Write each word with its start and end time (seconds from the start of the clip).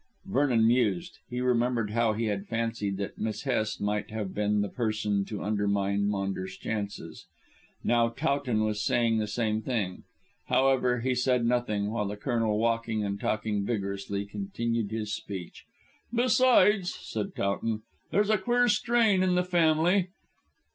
Vernon 0.25 0.65
mused. 0.65 1.19
He 1.29 1.41
remembered 1.41 1.91
how 1.91 2.13
he 2.13 2.25
had 2.25 2.47
fancied 2.47 2.97
that 2.97 3.19
Miss 3.19 3.43
Hest 3.43 3.79
might 3.79 4.09
have 4.09 4.33
been 4.33 4.61
the 4.61 4.67
person 4.67 5.25
to 5.25 5.43
undermine 5.43 6.07
Maunders' 6.07 6.57
chances. 6.57 7.27
Now 7.83 8.09
Towton 8.09 8.63
was 8.65 8.83
saying 8.83 9.19
the 9.19 9.27
same 9.27 9.61
thing. 9.61 10.01
However, 10.47 11.01
he 11.01 11.13
said 11.13 11.45
nothing, 11.45 11.91
while 11.91 12.07
the 12.07 12.17
Colonel, 12.17 12.57
walking 12.57 13.03
and 13.03 13.19
talking 13.19 13.63
vigorously, 13.63 14.25
continued 14.25 14.89
his 14.89 15.13
speech. 15.13 15.65
"Besides," 16.11 16.91
said 17.03 17.35
Towton, 17.35 17.83
"there's 18.09 18.31
a 18.31 18.39
queer 18.39 18.69
strain 18.69 19.21
in 19.21 19.35
the 19.35 19.43
family. 19.45 20.07